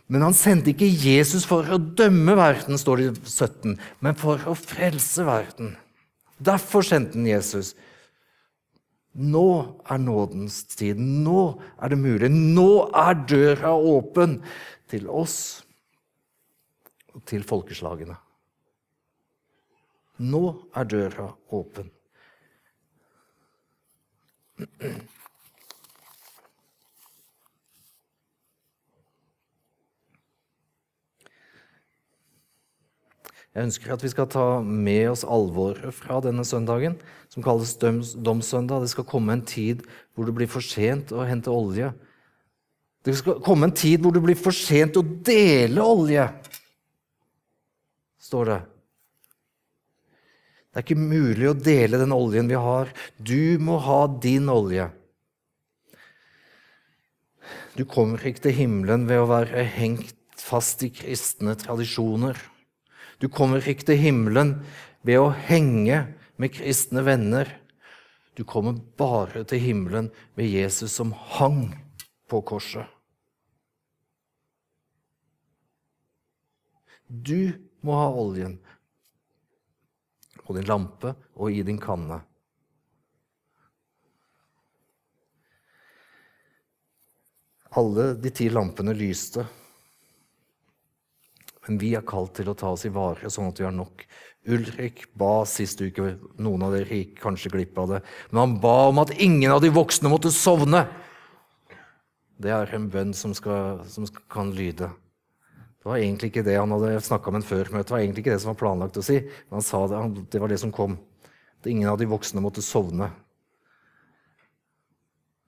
Men 0.09 0.23
han 0.25 0.37
sendte 0.37 0.73
ikke 0.73 0.89
Jesus 0.89 1.45
for 1.49 1.67
å 1.69 1.79
dømme 1.79 2.37
verden, 2.39 2.79
står 2.81 3.01
det 3.01 3.09
i 3.09 3.15
17, 3.27 3.75
men 4.05 4.17
for 4.17 4.41
å 4.49 4.55
frelse 4.57 5.27
verden. 5.27 5.75
Derfor 6.39 6.87
sendte 6.87 7.19
han 7.19 7.27
Jesus. 7.29 7.75
Nå 9.19 9.49
er 9.91 9.99
nådens 9.99 10.63
tid. 10.79 10.99
Nå 10.99 11.59
er 11.83 11.91
det 11.91 11.99
mulig. 11.99 12.31
Nå 12.31 12.89
er 12.95 13.19
døra 13.27 13.75
åpen 13.75 14.39
til 14.91 15.09
oss 15.11 15.39
til 17.27 17.43
folkeslagene. 17.43 18.15
Nå 20.23 20.43
er 20.75 20.91
døra 20.91 21.29
åpen. 21.55 21.91
Jeg 33.59 33.67
ønsker 33.67 33.91
at 33.91 34.03
vi 34.05 34.11
skal 34.13 34.29
ta 34.31 34.43
med 34.63 35.09
oss 35.11 35.25
alvoret 35.27 35.91
fra 35.97 36.21
denne 36.23 36.45
søndagen, 36.47 36.95
som 37.27 37.43
kalles 37.43 37.73
domssøndag. 37.75 38.85
Det 38.85 38.93
skal 38.93 39.07
komme 39.09 39.35
en 39.35 39.43
tid 39.43 39.83
hvor 40.15 40.29
det 40.29 40.35
blir 40.37 40.51
for 40.51 40.63
sent 40.63 41.11
å 41.11 41.25
hente 41.27 41.51
olje. 41.51 41.89
Det 43.03 43.17
skal 43.19 43.41
komme 43.43 43.67
en 43.67 43.75
tid 43.75 44.05
hvor 44.05 44.15
det 44.15 44.23
blir 44.23 44.39
for 44.39 44.55
sent 44.55 44.95
å 45.01 45.03
dele 45.03 45.83
olje 45.83 46.29
står 48.29 48.53
det. 48.53 48.59
Det 50.69 50.79
er 50.79 50.85
ikke 50.87 51.01
mulig 51.01 51.49
å 51.51 51.57
dele 51.57 51.99
den 51.99 52.15
oljen 52.15 52.51
vi 52.51 52.59
har. 52.61 52.93
Du 53.17 53.59
må 53.59 53.81
ha 53.83 54.05
din 54.23 54.47
olje. 54.53 54.87
Du 57.75 57.83
kommer 57.89 58.23
ikke 58.23 58.47
til 58.47 58.57
himmelen 58.61 59.09
ved 59.11 59.23
å 59.23 59.31
være 59.33 59.65
hengt 59.75 60.15
fast 60.39 60.85
i 60.87 60.93
kristne 60.95 61.57
tradisjoner. 61.59 62.39
Du 63.19 63.27
kommer 63.29 63.65
ikke 63.67 63.91
til 63.91 63.99
himmelen 63.99 64.55
ved 65.07 65.19
å 65.19 65.33
henge 65.49 66.05
med 66.39 66.55
kristne 66.55 67.03
venner. 67.07 67.51
Du 68.39 68.45
kommer 68.47 68.79
bare 68.99 69.43
til 69.49 69.63
himmelen 69.63 70.13
med 70.39 70.47
Jesus 70.47 70.95
som 70.95 71.11
hang 71.39 71.73
på 72.31 72.43
korset. 72.47 72.87
Du 77.09 77.51
må 77.81 77.97
ha 77.97 78.09
oljen 78.13 78.59
på 80.45 80.55
din 80.55 80.69
lampe 80.69 81.15
og 81.35 81.53
i 81.53 81.65
din 81.67 81.81
kanne. 81.81 82.21
Alle 87.79 88.13
de 88.17 88.31
ti 88.33 88.49
lampene 88.53 88.95
lyste. 88.97 89.45
Men 91.69 91.79
vi 91.81 91.93
er 91.99 92.07
kalt 92.09 92.33
til 92.39 92.49
å 92.49 92.57
ta 92.57 92.73
oss 92.73 92.87
i 92.89 92.93
vare, 92.93 93.31
sånn 93.31 93.51
at 93.51 93.61
vi 93.61 93.67
har 93.67 93.75
nok. 93.77 94.07
Ulrik 94.49 95.03
ba 95.19 95.43
sist 95.49 95.83
uke, 95.85 96.15
noen 96.41 96.65
av 96.65 96.73
dere 96.73 97.03
gikk 97.03 97.19
kanskje 97.21 97.53
glipp 97.53 97.77
av 97.81 97.91
det, 97.93 97.99
men 98.31 98.41
han 98.41 98.55
ba 98.63 98.77
om 98.89 99.03
at 99.03 99.13
ingen 99.21 99.53
av 99.53 99.61
de 99.61 99.69
voksne 99.75 100.09
måtte 100.09 100.33
sovne. 100.33 100.87
Det 102.39 102.55
er 102.55 102.73
en 102.73 102.87
bønn 102.89 103.13
som, 103.19 103.35
skal, 103.37 103.83
som 103.91 104.07
kan 104.31 104.55
lyde. 104.57 104.89
Det 105.79 105.91
var 105.91 105.99
egentlig 105.99 106.31
ikke 106.31 106.47
det 106.47 106.57
han 106.57 106.73
hadde 106.75 107.01
snakka 107.05 107.33
med 107.35 107.47
før 107.47 107.69
møtet. 107.75 107.91
Det 107.91 107.95
var 107.97 108.03
egentlig 108.03 108.25
ikke 108.25 108.35
det 108.37 108.43
som 108.43 108.53
var 108.53 108.61
planlagt 108.63 108.99
å 109.01 109.05
si. 109.05 109.19
Men 109.49 109.59
han 109.59 109.67
sa 109.67 109.83
det, 109.91 110.03
det 110.33 110.41
var 110.43 110.53
det 110.53 110.61
som 110.63 110.73
kom. 110.75 110.97
At 111.59 111.69
ingen 111.71 111.91
av 111.91 111.99
de 112.01 112.09
voksne 112.11 112.43
måtte 112.43 112.65
sovne. 112.65 113.11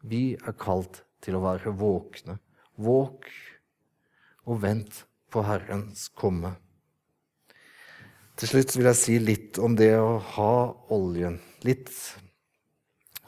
Vi 0.02 0.34
er 0.34 0.56
kalt 0.58 1.02
til 1.24 1.38
å 1.38 1.44
være 1.44 1.72
våkne. 1.76 2.38
Våk 2.80 3.28
og 4.50 4.62
vent 4.62 5.04
på 5.30 5.44
Herrens 5.46 6.08
komme. 6.18 6.54
Til 8.40 8.52
slutt 8.54 8.76
vil 8.76 8.88
jeg 8.88 8.98
si 8.98 9.18
litt 9.20 9.60
om 9.60 9.74
det 9.76 9.92
å 10.00 10.18
ha 10.36 10.54
oljen. 10.96 11.38
Litt 11.66 11.90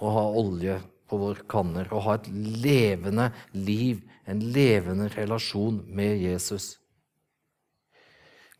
å 0.00 0.12
ha 0.14 0.24
olje 0.40 0.78
på 1.10 1.18
våre 1.20 1.44
kanner. 1.50 1.90
Å 1.92 2.00
ha 2.06 2.16
et 2.16 2.30
levende 2.32 3.28
liv, 3.52 4.00
en 4.24 4.40
levende 4.54 5.10
relasjon 5.12 5.82
med 5.92 6.22
Jesus. 6.22 6.78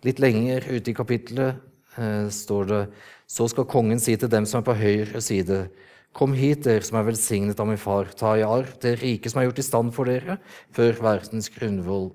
Litt 0.04 0.20
lenger 0.20 0.66
ute 0.68 0.90
i 0.90 0.96
kapittelet 0.98 1.62
eh, 1.96 2.28
står 2.28 2.68
det 2.68 2.82
så 3.30 3.46
skal 3.48 3.70
kongen 3.70 4.02
si 4.02 4.18
til 4.18 4.28
dem 4.28 4.44
som 4.44 4.60
er 4.60 4.66
på 4.66 4.76
høyre 4.76 5.22
side, 5.24 5.64
Kom 6.12 6.34
hit, 6.36 6.66
dere 6.66 6.84
som 6.84 6.98
er 7.00 7.06
velsignet 7.06 7.60
av 7.62 7.70
min 7.70 7.80
far, 7.80 8.10
ta 8.12 8.34
i 8.36 8.44
arv 8.44 8.74
det 8.84 8.98
rike 9.00 9.30
som 9.32 9.40
er 9.40 9.46
gjort 9.46 9.60
i 9.62 9.64
stand 9.64 9.94
for 9.96 10.10
dere, 10.10 10.36
før 10.76 10.98
verdens 11.00 11.48
grunnvoll 11.54 12.10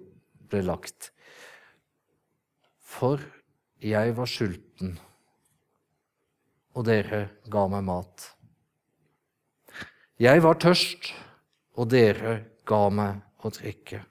ble 0.52 0.62
lagt. 0.68 1.10
For 2.98 3.22
jeg 3.84 4.16
var 4.18 4.30
sulten, 4.30 4.96
og 6.74 6.86
dere 6.88 7.28
ga 7.54 7.68
meg 7.70 7.84
mat. 7.86 8.24
Jeg 10.18 10.42
var 10.42 10.58
tørst, 10.58 11.12
og 11.78 11.92
dere 11.94 12.40
ga 12.66 12.88
meg 12.90 13.20
å 13.46 13.52
drikke. 13.54 14.02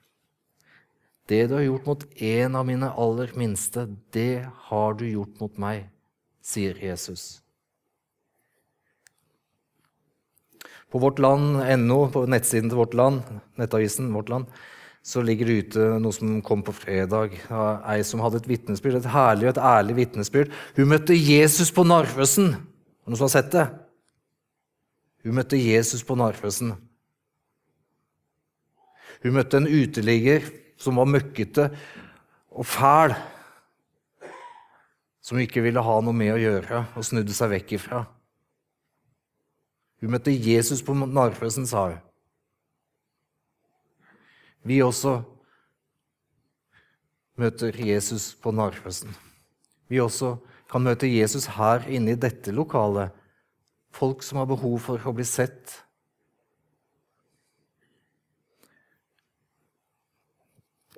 Det 1.27 1.41
du 1.51 1.57
har 1.57 1.65
gjort 1.65 1.89
mot 1.91 2.05
en 2.29 2.61
av 2.61 2.69
mine 2.69 2.93
aller 2.95 3.33
minste, 3.35 3.89
det 4.15 4.47
har 4.69 4.95
du 4.95 5.03
gjort 5.09 5.43
mot 5.43 5.59
meg, 5.59 5.89
sier 6.39 6.79
Jesus. 6.79 7.41
På 10.87 11.03
vårt 11.03 11.19
land.no, 11.19 11.99
på 12.15 12.23
nettsiden 12.31 12.71
til 12.71 12.79
Vårt 12.79 12.95
Land, 12.95 13.27
nettavisen 13.59 14.15
Vårt 14.15 14.31
Land, 14.31 14.47
så 15.07 15.23
ligger 15.23 15.47
det 15.47 15.57
ute 15.61 15.85
noe 16.03 16.15
som 16.15 16.41
kom 16.43 16.65
på 16.67 16.73
fredag. 16.75 17.37
Ei 17.87 18.01
som 18.03 18.19
hadde 18.25 18.41
et 18.41 18.49
vitnesbyrd, 18.51 18.99
et 18.99 19.13
herlig 19.13 19.47
og 19.47 19.53
et 19.53 19.61
ærlig 19.63 19.95
vitnesbyrd. 20.01 20.51
Hun 20.75 20.91
møtte 20.91 21.15
Jesus 21.15 21.71
på 21.71 21.85
Narvesen. 21.87 22.57
Noen 23.07 23.19
som 23.19 23.29
har 23.29 23.35
sett 23.37 23.53
det? 23.55 23.69
Hun 25.23 25.39
møtte 25.39 25.61
Jesus 25.61 26.03
på 26.07 26.17
Narvesen. 26.19 26.75
Hun 29.23 29.37
møtte 29.39 29.61
en 29.61 29.71
uteligger 29.71 30.51
som 30.79 30.99
var 30.99 31.07
møkkete 31.09 31.69
og 32.51 32.67
fæl, 32.67 33.15
som 35.23 35.39
hun 35.39 35.47
ikke 35.47 35.63
ville 35.63 35.87
ha 35.87 35.97
noe 36.03 36.15
med 36.19 36.35
å 36.35 36.41
gjøre, 36.41 36.83
og 36.99 37.07
snudde 37.07 37.35
seg 37.35 37.53
vekk 37.55 37.77
ifra. 37.79 38.03
Hun 40.03 40.13
møtte 40.19 40.35
Jesus 40.35 40.83
på 40.83 40.99
Narvesen, 40.99 41.67
sa 41.71 41.87
hun. 41.93 42.03
Vi 44.67 44.81
også 44.83 45.21
møter 47.39 47.77
Jesus 47.79 48.33
på 48.43 48.51
Narvesen. 48.51 49.13
Vi 49.87 50.01
også 50.03 50.35
kan 50.71 50.83
møte 50.83 51.07
Jesus 51.07 51.47
her 51.55 51.87
inne 51.87 52.17
i 52.17 52.19
dette 52.19 52.55
lokalet. 52.55 53.15
Folk 53.95 54.25
som 54.27 54.41
har 54.41 54.49
behov 54.51 54.81
for 54.83 55.07
å 55.07 55.15
bli 55.15 55.27
sett. 55.29 55.77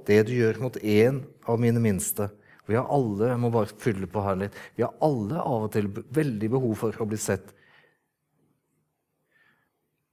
Det 0.09 0.23
du 0.25 0.33
gjør 0.33 0.63
mot 0.63 0.79
én 0.81 1.21
av 1.45 1.59
mine 1.61 1.83
minste 1.85 2.31
Vi 2.65 2.77
har 2.79 2.89
alle 2.93 3.29
jeg 3.29 3.41
må 3.43 3.51
bare 3.53 3.77
fylle 3.81 4.09
på 4.09 4.23
her 4.25 4.39
litt, 4.41 4.57
vi 4.77 4.85
har 4.85 4.95
alle 5.05 5.41
av 5.41 5.67
og 5.67 5.71
til 5.73 5.87
veldig 5.89 6.51
behov 6.53 6.75
for 6.77 7.01
å 7.01 7.07
bli 7.09 7.17
sett. 7.21 7.55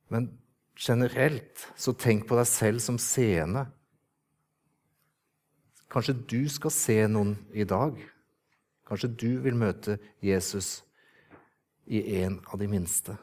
Men 0.08 0.30
generelt, 0.76 1.68
så 1.76 1.94
tenk 1.96 2.28
på 2.28 2.38
deg 2.38 2.48
selv 2.50 2.84
som 2.84 3.00
seende. 3.02 3.66
Kanskje 5.92 6.18
du 6.28 6.42
skal 6.52 6.74
se 6.76 6.98
noen 7.08 7.38
i 7.56 7.64
dag. 7.68 7.96
Kanskje 8.86 9.10
du 9.10 9.30
vil 9.46 9.56
møte 9.58 9.98
Jesus 10.24 10.84
i 11.86 12.02
en 12.20 12.42
av 12.52 12.60
de 12.60 12.68
minste. 12.70 13.16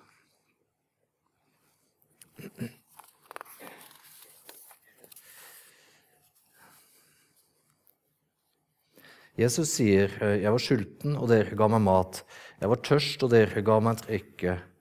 Jesus 9.37 9.71
sier, 9.73 10.13
'Jeg 10.21 10.53
var 10.53 10.59
sulten, 10.61 11.17
og 11.17 11.29
dere 11.29 11.57
ga 11.57 11.69
meg 11.69 11.81
mat.' 11.81 12.23
'Jeg 12.61 12.69
var 12.69 12.77
tørst, 12.77 13.23
og 13.23 13.31
dere 13.31 13.63
ga 13.63 13.81
meg 13.81 13.97
en 13.97 14.05
drikke.' 14.07 14.72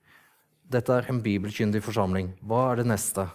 Dette 0.72 0.94
er 0.96 1.08
en 1.12 1.20
bibelkyndig 1.20 1.82
forsamling. 1.84 2.30
Hva 2.48 2.70
er 2.70 2.80
det 2.80 2.88
neste? 2.88 3.26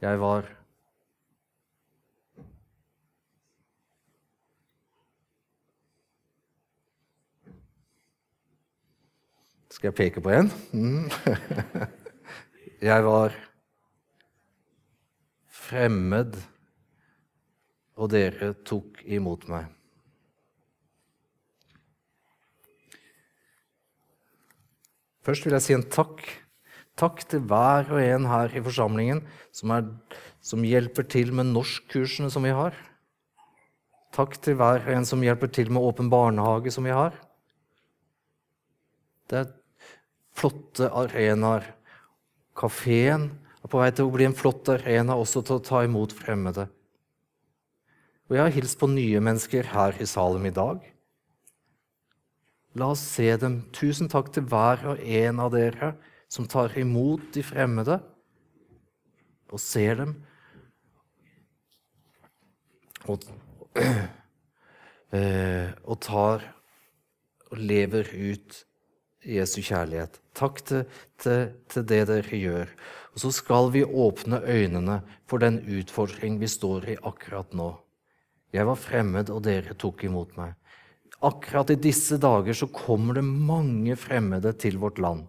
Jeg 0.00 0.20
var 0.20 0.46
Skal 9.70 9.88
jeg 9.88 9.96
peke 9.96 10.20
på 10.20 10.30
en? 10.34 10.50
Mm. 10.76 11.08
Jeg 12.90 13.04
var 13.04 13.34
fremmed, 15.46 16.36
og 17.96 18.10
dere 18.12 18.50
tok 18.66 19.00
imot 19.04 19.46
meg. 19.48 19.68
Først 25.26 25.44
vil 25.44 25.56
jeg 25.56 25.64
si 25.66 25.76
en 25.76 25.86
takk. 25.86 26.22
Takk 27.00 27.22
til 27.28 27.44
hver 27.48 27.88
og 27.92 28.00
en 28.02 28.26
her 28.28 28.52
i 28.56 28.62
forsamlingen 28.64 29.22
som, 29.56 29.72
er, 29.72 29.86
som 30.44 30.64
hjelper 30.66 31.06
til 31.08 31.32
med 31.36 31.52
norskkursene 31.52 32.30
som 32.32 32.44
vi 32.44 32.52
har. 32.56 32.76
Takk 34.16 34.36
til 34.42 34.58
hver 34.58 34.82
og 34.84 34.92
en 34.96 35.06
som 35.08 35.22
hjelper 35.24 35.52
til 35.54 35.70
med 35.72 35.84
åpen 35.86 36.10
barnehage 36.12 36.72
som 36.74 36.84
vi 36.88 36.94
har. 36.94 37.14
Det 39.30 39.44
er 39.44 39.52
flotte 40.36 40.90
arenaer. 40.90 41.68
Kafeen 42.58 43.30
er 43.62 43.70
på 43.70 43.80
vei 43.80 43.90
til 43.94 44.08
å 44.08 44.12
bli 44.12 44.26
en 44.26 44.36
flott 44.36 44.68
arena 44.72 45.16
også 45.16 45.44
til 45.46 45.60
å 45.60 45.64
ta 45.64 45.84
imot 45.86 46.12
fremmede. 46.16 46.66
Og 48.28 48.36
jeg 48.36 48.44
har 48.44 48.54
hilst 48.54 48.78
på 48.80 48.90
nye 48.90 49.20
mennesker 49.22 49.70
her 49.72 49.96
i 50.02 50.06
Salem 50.06 50.44
i 50.50 50.54
dag. 50.54 50.82
La 52.78 52.92
oss 52.94 53.02
se 53.02 53.26
dem. 53.40 53.62
Tusen 53.74 54.10
takk 54.10 54.30
til 54.34 54.46
hver 54.46 54.84
og 54.92 55.02
en 55.02 55.42
av 55.42 55.50
dere 55.54 55.94
som 56.30 56.46
tar 56.46 56.76
imot 56.78 57.32
de 57.34 57.42
fremmede 57.42 57.98
og 59.50 59.58
ser 59.58 59.98
dem. 59.98 60.14
Og, 63.10 63.26
øh, 63.74 65.68
og 65.90 66.00
tar 66.06 66.46
og 67.50 67.58
lever 67.58 68.12
ut 68.14 68.64
Jesu 69.26 69.60
kjærlighet. 69.60 70.20
Takk 70.36 70.62
til, 70.64 70.84
til, 71.18 71.50
til, 71.68 71.84
det 71.84 72.04
dere 72.08 72.38
gjør. 72.38 72.70
Og 73.12 73.22
så 73.24 73.32
skal 73.34 73.72
vi 73.74 73.82
åpne 73.84 74.40
øynene 74.46 75.00
for 75.28 75.42
den 75.42 75.58
utfordring 75.66 76.38
vi 76.40 76.48
står 76.48 76.92
i 76.94 77.00
akkurat 77.02 77.52
nå. 77.52 77.72
Jeg 78.54 78.66
var 78.66 78.78
fremmed, 78.78 79.30
og 79.30 79.44
dere 79.44 79.74
tok 79.78 80.04
imot 80.06 80.36
meg. 80.38 80.54
Akkurat 81.20 81.70
i 81.70 81.76
disse 81.76 82.16
dager 82.20 82.56
så 82.56 82.70
kommer 82.72 83.18
det 83.18 83.26
mange 83.26 83.96
fremmede 84.00 84.54
til 84.56 84.78
vårt 84.80 84.98
land. 85.02 85.26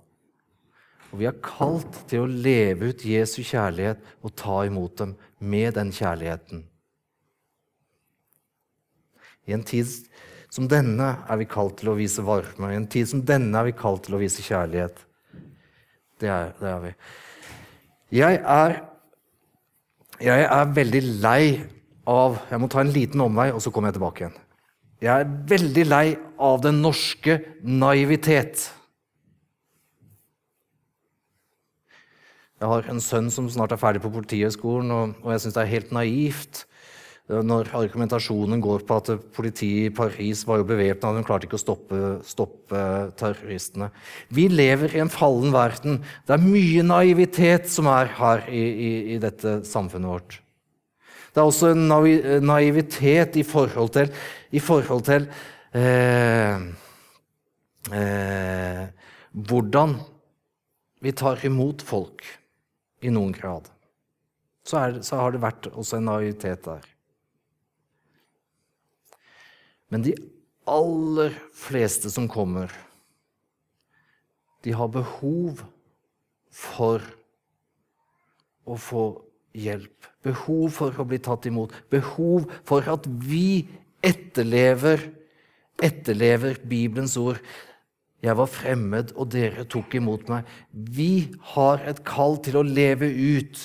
Og 1.12 1.20
vi 1.20 1.28
er 1.28 1.40
kalt 1.44 2.06
til 2.08 2.24
å 2.24 2.32
leve 2.32 2.94
ut 2.94 3.04
Jesu 3.04 3.42
kjærlighet 3.44 4.00
og 4.24 4.36
ta 4.40 4.62
imot 4.68 4.96
dem 5.02 5.16
med 5.44 5.76
den 5.76 5.92
kjærligheten. 5.92 6.64
I 9.50 9.56
en 9.58 9.66
tid 9.68 9.90
som 10.52 10.68
denne 10.72 11.10
er 11.28 11.40
vi 11.42 11.50
kalt 11.50 11.82
til 11.82 11.92
å 11.92 11.98
vise 11.98 12.24
varme. 12.24 12.72
I 12.72 12.80
en 12.80 12.88
tid 12.92 13.10
som 13.12 13.24
denne 13.28 13.58
er 13.60 13.68
vi 13.68 13.76
kalt 13.76 14.06
til 14.08 14.16
å 14.16 14.22
vise 14.22 14.44
kjærlighet. 14.46 15.04
Det 16.22 16.32
er, 16.32 16.54
det 16.62 16.72
er 16.72 16.82
vi. 16.86 16.94
Jeg 18.22 18.40
er, 18.40 18.78
jeg 20.24 20.48
er 20.48 20.74
veldig 20.76 21.04
lei 21.24 21.44
av 22.12 22.40
Jeg 22.50 22.60
må 22.60 22.68
ta 22.72 22.82
en 22.82 22.92
liten 22.92 23.22
omvei, 23.24 23.52
og 23.54 23.62
så 23.64 23.72
kommer 23.72 23.92
jeg 23.92 24.00
tilbake 24.00 24.24
igjen. 24.24 24.40
Jeg 25.02 25.24
er 25.24 25.32
veldig 25.50 25.84
lei 25.88 26.06
av 26.38 26.60
den 26.62 26.82
norske 26.84 27.40
naivitet. 27.66 28.68
Jeg 32.62 32.70
har 32.70 32.90
en 32.92 33.02
sønn 33.02 33.32
som 33.34 33.48
snart 33.50 33.74
er 33.74 33.82
ferdig 33.82 34.04
på 34.04 34.12
Politihøgskolen, 34.14 34.92
og, 34.94 35.16
og 35.24 35.32
jeg 35.34 35.42
syns 35.42 35.58
det 35.58 35.64
er 35.64 35.72
helt 35.72 35.96
naivt 35.98 36.66
når 37.32 37.70
argumentasjonen 37.78 38.60
går 38.62 38.84
på 38.88 38.98
at 39.00 39.10
politiet 39.36 39.88
i 39.88 39.96
Paris 39.96 40.42
var 40.48 40.60
jo 40.60 40.68
bevæpna, 40.68 41.14
de 41.16 41.24
klarte 41.24 41.48
ikke 41.48 41.56
å 41.60 41.62
stoppe, 41.62 42.00
stoppe, 42.28 42.82
terroristene. 43.20 43.88
Vi 44.34 44.50
lever 44.52 44.98
i 44.98 45.04
en 45.04 45.12
fallen 45.12 45.54
verden. 45.56 46.02
Det 46.28 46.36
er 46.36 46.44
mye 46.44 46.84
naivitet 46.84 47.70
som 47.72 47.88
er 47.92 48.12
her 48.18 48.44
i, 48.52 48.62
i, 48.62 48.92
i 49.16 49.20
dette 49.22 49.62
samfunnet 49.70 50.12
vårt. 50.12 50.42
Det 51.32 51.40
er 51.40 51.48
også 51.48 51.72
en 51.72 52.44
naivitet 52.44 53.38
i 53.40 53.44
forhold 53.48 53.94
til, 53.96 54.12
i 54.52 54.60
forhold 54.60 55.06
til 55.08 55.28
eh, 55.74 56.66
eh, 57.96 58.82
hvordan 59.32 59.96
vi 61.02 61.14
tar 61.16 61.46
imot 61.48 61.86
folk 61.88 62.26
i 63.02 63.14
noen 63.14 63.32
grad. 63.34 63.70
Så, 64.68 64.78
er, 64.78 65.00
så 65.02 65.22
har 65.24 65.32
det 65.34 65.42
vært 65.42 65.72
også 65.72 65.98
en 65.98 66.10
naivitet 66.12 66.68
der. 66.68 66.84
Men 69.92 70.04
de 70.06 70.14
aller 70.70 71.34
fleste 71.58 72.12
som 72.12 72.28
kommer, 72.32 72.72
de 74.62 74.76
har 74.78 74.92
behov 74.94 75.64
for 76.54 77.02
å 78.68 78.78
få 78.78 79.06
hjelp. 79.58 80.08
Behov 80.24 80.70
for 80.76 80.96
å 81.02 81.08
bli 81.08 81.20
tatt 81.24 81.48
imot. 81.50 81.74
Behov 81.92 82.48
for 82.68 82.86
at 82.92 83.08
vi 83.08 83.68
etterlever, 84.06 85.10
etterlever 85.82 86.62
Bibelens 86.68 87.18
ord. 87.20 87.42
Jeg 88.22 88.38
var 88.38 88.50
fremmed, 88.54 89.16
og 89.18 89.32
dere 89.34 89.66
tok 89.66 89.96
imot 89.98 90.28
meg. 90.30 90.50
Vi 90.72 91.32
har 91.56 91.82
et 91.90 92.04
kall 92.06 92.38
til 92.46 92.60
å 92.60 92.66
leve 92.66 93.10
ut 93.10 93.64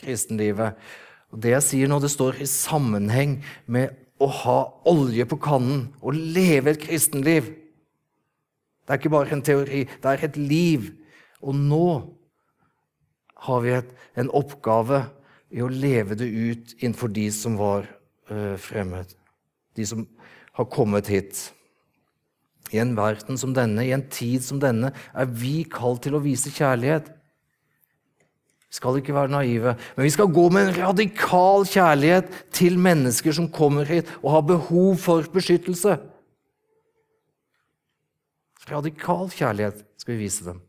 kristenlivet. 0.00 0.74
Og 1.30 1.40
Det 1.42 1.54
jeg 1.54 1.66
sier 1.66 1.90
nå, 1.90 2.00
det 2.02 2.10
står 2.10 2.42
i 2.42 2.50
sammenheng 2.50 3.38
med 3.66 3.94
å 4.22 4.28
ha 4.42 4.58
olje 4.88 5.26
på 5.28 5.38
kannen 5.42 5.86
og 6.00 6.16
leve 6.16 6.72
et 6.72 6.82
kristenliv. 6.82 7.52
Det 8.86 8.94
er 8.94 9.00
ikke 9.00 9.12
bare 9.12 9.34
en 9.34 9.44
teori, 9.44 9.84
det 9.86 10.12
er 10.12 10.24
et 10.28 10.38
liv. 10.38 10.90
Og 11.42 11.54
nå 11.54 11.88
har 13.44 13.60
vi 13.64 13.74
et, 13.76 13.90
en 14.16 14.30
oppgave 14.34 15.04
i 15.52 15.62
å 15.62 15.70
leve 15.70 16.16
det 16.18 16.28
ut 16.28 16.74
innenfor 16.80 17.12
de 17.12 17.26
som 17.34 17.58
var 17.60 17.86
uh, 18.30 18.56
fremmed. 18.60 19.12
De 19.76 19.86
som 19.86 20.06
har 20.56 20.70
kommet 20.72 21.10
hit. 21.12 21.50
I 22.74 22.80
en 22.82 22.96
verden 22.98 23.38
som 23.38 23.52
denne, 23.54 23.84
i 23.84 23.94
en 23.94 24.06
tid 24.10 24.42
som 24.42 24.58
denne, 24.62 24.90
er 25.14 25.28
vi 25.30 25.60
kalt 25.70 26.02
til 26.06 26.16
å 26.16 26.22
vise 26.24 26.50
kjærlighet. 26.50 27.12
Vi 28.66 28.78
skal 28.80 28.98
ikke 28.98 29.14
være 29.14 29.30
naive, 29.30 29.76
men 29.94 30.08
vi 30.08 30.12
skal 30.12 30.32
gå 30.34 30.48
med 30.50 30.66
en 30.66 30.78
radikal 30.80 31.62
kjærlighet 31.70 32.32
til 32.56 32.80
mennesker 32.82 33.36
som 33.36 33.46
kommer 33.52 33.86
hit 33.86 34.10
og 34.18 34.32
har 34.34 34.46
behov 34.48 34.98
for 35.04 35.28
beskyttelse. 35.32 35.94
Radikal 38.66 39.30
kjærlighet 39.30 39.84
skal 40.02 40.16
vi 40.16 40.24
vise 40.24 40.48
dem. 40.48 40.65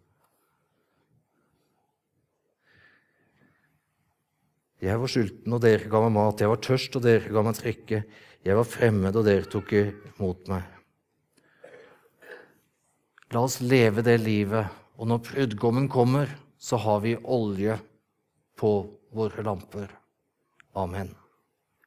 Jeg 4.83 5.01
var 5.01 5.09
sulten, 5.09 5.53
og 5.55 5.61
dere 5.63 5.89
ga 5.89 6.01
meg 6.05 6.13
mat. 6.13 6.41
Jeg 6.43 6.51
var 6.51 6.61
tørst, 6.61 6.97
og 6.99 7.05
dere 7.05 7.33
ga 7.33 7.43
meg 7.45 7.57
trekke. 7.57 8.01
Jeg 8.45 8.57
var 8.59 8.67
fremmed, 8.69 9.15
og 9.17 9.25
dere 9.25 9.49
tok 9.49 9.73
imot 9.73 10.49
meg. 10.51 10.73
La 13.33 13.43
oss 13.43 13.59
leve 13.59 14.05
det 14.05 14.19
livet, 14.21 14.69
og 14.95 15.09
når 15.11 15.23
brudgommen 15.25 15.89
kommer, 15.91 16.29
så 16.57 16.79
har 16.79 17.01
vi 17.03 17.17
olje 17.17 17.75
på 18.57 18.71
våre 19.13 19.43
lamper. 19.45 19.89
Amen. 20.77 21.11